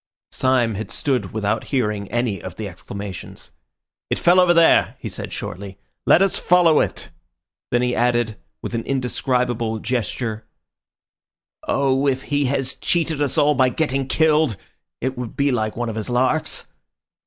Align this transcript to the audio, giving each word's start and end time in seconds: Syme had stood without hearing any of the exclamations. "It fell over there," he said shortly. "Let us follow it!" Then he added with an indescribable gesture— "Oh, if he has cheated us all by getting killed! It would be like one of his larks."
Syme 0.31 0.73
had 0.73 0.89
stood 0.89 1.31
without 1.31 1.65
hearing 1.65 2.09
any 2.09 2.41
of 2.41 2.55
the 2.55 2.67
exclamations. 2.67 3.51
"It 4.09 4.17
fell 4.17 4.39
over 4.39 4.51
there," 4.51 4.95
he 4.97 5.07
said 5.07 5.31
shortly. 5.31 5.77
"Let 6.07 6.23
us 6.23 6.39
follow 6.39 6.79
it!" 6.79 7.09
Then 7.69 7.83
he 7.83 7.95
added 7.95 8.37
with 8.63 8.73
an 8.73 8.83
indescribable 8.87 9.77
gesture— 9.77 10.47
"Oh, 11.67 12.07
if 12.07 12.23
he 12.23 12.45
has 12.45 12.73
cheated 12.73 13.21
us 13.21 13.37
all 13.37 13.53
by 13.53 13.69
getting 13.69 14.07
killed! 14.07 14.57
It 15.01 15.19
would 15.19 15.37
be 15.37 15.51
like 15.51 15.77
one 15.77 15.87
of 15.87 15.97
his 15.97 16.09
larks." 16.09 16.65